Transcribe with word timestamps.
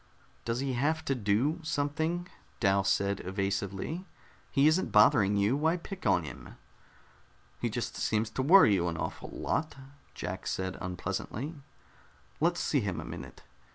"Does 0.45 0.61
he 0.61 0.73
have 0.73 1.05
to 1.05 1.13
do 1.13 1.59
something?" 1.61 2.27
Dal 2.59 2.83
said 2.83 3.21
evasively. 3.23 4.03
"He 4.49 4.65
isn't 4.65 4.91
bothering 4.91 5.37
you. 5.37 5.55
Why 5.55 5.77
pick 5.77 6.07
on 6.07 6.23
him?" 6.23 6.55
"He 7.59 7.69
just 7.69 7.95
seems 7.97 8.31
to 8.31 8.41
worry 8.41 8.73
you 8.73 8.87
an 8.87 8.97
awful 8.97 9.29
lot," 9.29 9.75
Jack 10.15 10.47
said 10.47 10.75
unpleasantly. 10.81 11.53
"Let's 12.39 12.59
see 12.61 12.79
him 12.79 12.99
a 12.99 13.05
minute." 13.05 13.43